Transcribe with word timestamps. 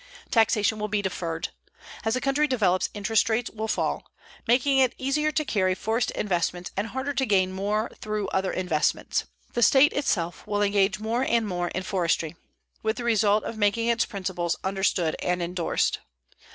Taxation 0.31 0.79
will 0.79 0.87
be 0.87 1.03
deferred. 1.03 1.49
As 2.03 2.15
the 2.15 2.21
country 2.21 2.47
develops 2.47 2.89
interest 2.95 3.29
rates 3.29 3.51
will 3.51 3.67
fall; 3.67 4.03
making 4.47 4.79
it 4.79 4.95
easier 4.97 5.31
to 5.31 5.45
carry 5.45 5.75
forest 5.75 6.09
investments 6.15 6.71
and 6.75 6.87
harder 6.87 7.13
to 7.13 7.23
gain 7.23 7.51
more 7.51 7.87
through 8.01 8.27
other 8.29 8.51
investments. 8.51 9.25
The 9.53 9.61
state 9.61 9.93
itself 9.93 10.43
will 10.47 10.63
engage 10.63 10.97
more 10.99 11.21
and 11.23 11.45
more 11.47 11.67
in 11.67 11.83
forestry, 11.83 12.35
with 12.81 12.97
the 12.97 13.03
result 13.03 13.43
of 13.43 13.59
making 13.59 13.89
its 13.89 14.07
principles 14.07 14.55
understood 14.63 15.15
and 15.21 15.39
endorsed. 15.39 15.99